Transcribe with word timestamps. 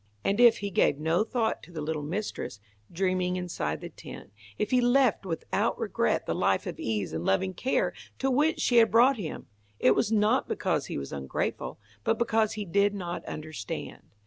And 0.23 0.39
if 0.39 0.57
he 0.57 0.71
gave 0.71 0.97
no 0.97 1.23
thought 1.23 1.61
to 1.61 1.71
the 1.71 1.79
little 1.79 2.01
mistress, 2.01 2.59
dreaming 2.91 3.35
inside 3.35 3.81
the 3.81 3.89
tent, 3.89 4.31
if 4.57 4.71
he 4.71 4.81
left 4.81 5.27
without 5.27 5.77
regret 5.79 6.25
the 6.25 6.33
life 6.33 6.65
of 6.65 6.79
ease 6.79 7.13
and 7.13 7.23
loving 7.23 7.53
care 7.53 7.93
to 8.17 8.31
which 8.31 8.59
she 8.59 8.77
had 8.77 8.89
brought 8.89 9.17
him, 9.17 9.45
it 9.77 9.91
was 9.91 10.11
not 10.11 10.47
because 10.49 10.87
he 10.87 10.97
was 10.97 11.13
ungrateful, 11.13 11.77
but 12.03 12.17
because 12.17 12.53
he 12.53 12.65
did 12.65 12.95
not 12.95 13.23
understand. 13.25 14.01